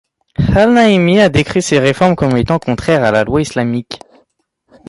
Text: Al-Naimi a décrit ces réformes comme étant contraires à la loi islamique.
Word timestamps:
Al-Naimi 0.55 1.19
a 1.21 1.29
décrit 1.29 1.61
ces 1.61 1.77
réformes 1.77 2.15
comme 2.15 2.35
étant 2.35 2.57
contraires 2.57 3.03
à 3.03 3.11
la 3.11 3.23
loi 3.23 3.39
islamique. 3.43 3.99